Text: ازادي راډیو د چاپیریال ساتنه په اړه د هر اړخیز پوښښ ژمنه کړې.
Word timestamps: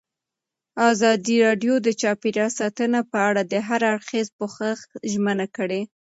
ازادي 0.91 1.35
راډیو 1.45 1.73
د 1.81 1.87
چاپیریال 2.01 2.51
ساتنه 2.59 2.99
په 3.11 3.17
اړه 3.27 3.41
د 3.51 3.53
هر 3.67 3.81
اړخیز 3.91 4.27
پوښښ 4.37 4.79
ژمنه 5.11 5.47
کړې. 5.57 5.81